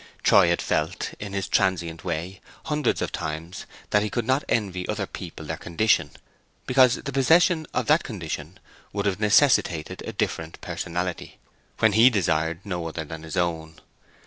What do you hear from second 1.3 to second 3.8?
his transient way, hundreds of times,